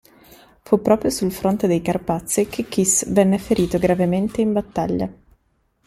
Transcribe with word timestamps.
Fu 0.63 0.81
proprio 0.81 1.11
sul 1.11 1.31
fronte 1.31 1.67
dei 1.67 1.79
Carpazi 1.79 2.47
che 2.47 2.63
Kiss 2.67 3.05
venne 3.11 3.37
ferito 3.37 3.77
gravemente 3.77 4.41
in 4.41 4.51
battaglia. 4.51 5.13